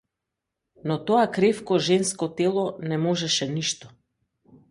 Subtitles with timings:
[0.87, 3.93] Но тоа кревко женско тело не можеше ништо.